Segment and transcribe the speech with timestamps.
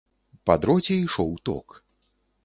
[0.49, 1.67] Па дроце ішоў ток.